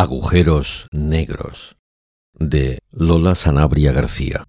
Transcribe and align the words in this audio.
Agujeros 0.00 0.86
Negros 0.92 1.76
de 2.32 2.78
Lola 2.92 3.34
Sanabria 3.34 3.90
García. 3.90 4.44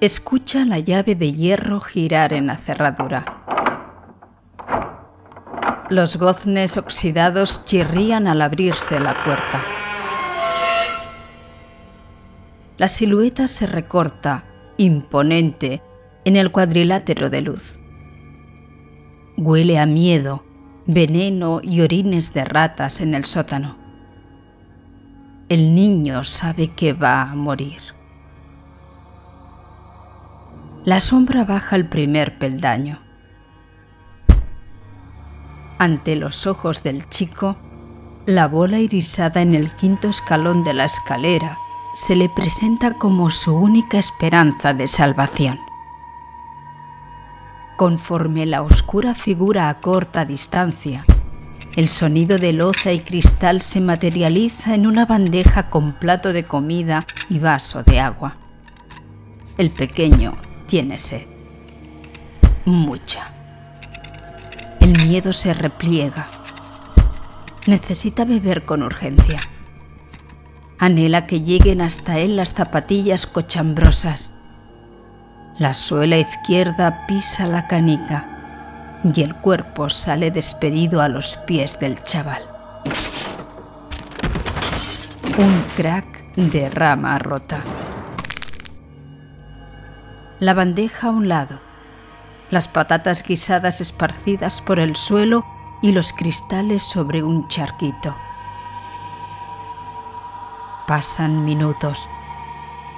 Escucha 0.00 0.64
la 0.64 0.80
llave 0.80 1.14
de 1.14 1.32
hierro 1.32 1.78
girar 1.78 2.32
en 2.32 2.48
la 2.48 2.56
cerradura. 2.56 3.44
Los 5.90 6.16
goznes 6.16 6.76
oxidados 6.76 7.66
chirrían 7.66 8.26
al 8.26 8.42
abrirse 8.42 8.98
la 8.98 9.14
puerta. 9.22 9.62
La 12.78 12.88
silueta 12.88 13.46
se 13.46 13.68
recorta, 13.68 14.42
imponente, 14.76 15.82
en 16.24 16.34
el 16.34 16.50
cuadrilátero 16.50 17.30
de 17.30 17.42
luz. 17.42 17.78
Huele 19.36 19.78
a 19.78 19.86
miedo 19.86 20.42
veneno 20.86 21.60
y 21.62 21.80
orines 21.80 22.34
de 22.34 22.44
ratas 22.44 23.00
en 23.00 23.14
el 23.14 23.24
sótano. 23.24 23.76
El 25.48 25.74
niño 25.74 26.24
sabe 26.24 26.68
que 26.74 26.92
va 26.92 27.22
a 27.22 27.34
morir. 27.34 27.80
La 30.84 31.00
sombra 31.00 31.44
baja 31.44 31.76
el 31.76 31.88
primer 31.88 32.38
peldaño. 32.38 33.00
Ante 35.78 36.16
los 36.16 36.46
ojos 36.46 36.82
del 36.82 37.08
chico, 37.08 37.56
la 38.26 38.48
bola 38.48 38.78
irisada 38.78 39.42
en 39.42 39.54
el 39.54 39.74
quinto 39.76 40.08
escalón 40.08 40.64
de 40.64 40.74
la 40.74 40.84
escalera 40.84 41.58
se 41.94 42.16
le 42.16 42.28
presenta 42.28 42.94
como 42.94 43.30
su 43.30 43.54
única 43.54 43.98
esperanza 43.98 44.72
de 44.74 44.86
salvación 44.86 45.58
conforme 47.82 48.46
la 48.46 48.62
oscura 48.62 49.12
figura 49.12 49.68
a 49.68 49.80
corta 49.80 50.24
distancia. 50.24 51.04
El 51.74 51.88
sonido 51.88 52.38
de 52.38 52.52
loza 52.52 52.92
y 52.92 53.00
cristal 53.00 53.60
se 53.60 53.80
materializa 53.80 54.76
en 54.76 54.86
una 54.86 55.04
bandeja 55.04 55.68
con 55.68 55.94
plato 55.94 56.32
de 56.32 56.44
comida 56.44 57.08
y 57.28 57.40
vaso 57.40 57.82
de 57.82 57.98
agua. 57.98 58.36
El 59.58 59.72
pequeño 59.72 60.36
tiene 60.68 61.00
sed. 61.00 61.26
Mucha. 62.66 63.32
El 64.78 65.04
miedo 65.04 65.32
se 65.32 65.52
repliega. 65.52 66.28
Necesita 67.66 68.24
beber 68.24 68.64
con 68.64 68.84
urgencia. 68.84 69.40
Anhela 70.78 71.26
que 71.26 71.40
lleguen 71.40 71.80
hasta 71.80 72.20
él 72.20 72.36
las 72.36 72.54
zapatillas 72.54 73.26
cochambrosas 73.26 74.36
la 75.58 75.74
suela 75.74 76.16
izquierda 76.16 77.06
pisa 77.06 77.46
la 77.46 77.66
canica 77.66 78.26
y 79.04 79.22
el 79.22 79.34
cuerpo 79.34 79.90
sale 79.90 80.30
despedido 80.30 81.02
a 81.02 81.08
los 81.08 81.36
pies 81.36 81.78
del 81.78 82.02
chaval. 82.02 82.42
Un 85.38 85.64
crack 85.76 86.34
de 86.36 86.70
rama 86.70 87.18
rota. 87.18 87.60
La 90.40 90.54
bandeja 90.54 91.08
a 91.08 91.10
un 91.10 91.28
lado, 91.28 91.60
las 92.50 92.68
patatas 92.68 93.22
guisadas 93.22 93.80
esparcidas 93.80 94.62
por 94.62 94.78
el 94.78 94.96
suelo 94.96 95.44
y 95.82 95.92
los 95.92 96.12
cristales 96.12 96.82
sobre 96.82 97.22
un 97.22 97.46
charquito. 97.48 98.16
Pasan 100.86 101.44
minutos, 101.44 102.08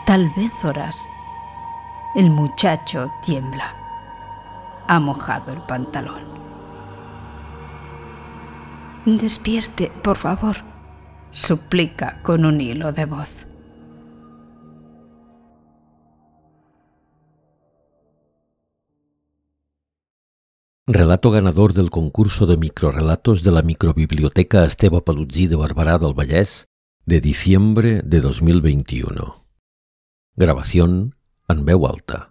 tal 0.06 0.30
vez 0.36 0.64
horas 0.64 1.08
el 2.14 2.30
muchacho 2.30 3.10
tiembla. 3.22 3.74
Ha 4.86 5.00
mojado 5.00 5.52
el 5.52 5.60
pantalón. 5.62 6.22
Despierte, 9.04 9.90
por 10.02 10.16
favor, 10.16 10.56
suplica 11.30 12.22
con 12.22 12.44
un 12.44 12.60
hilo 12.60 12.92
de 12.92 13.04
voz. 13.04 13.46
Relato 20.86 21.30
ganador 21.30 21.72
del 21.72 21.90
concurso 21.90 22.46
de 22.46 22.58
microrelatos 22.58 23.42
de 23.42 23.50
la 23.50 23.62
microbiblioteca 23.62 24.64
Esteba 24.64 25.00
Palutzí 25.00 25.46
de 25.46 25.56
Barbará 25.56 25.98
del 25.98 26.12
Vallès 26.12 26.66
de 27.06 27.20
diciembre 27.20 28.02
de 28.04 28.20
2021. 28.20 29.46
Grabación 30.36 31.14
en 31.48 31.64
veu 31.64 31.86
alta. 31.86 32.28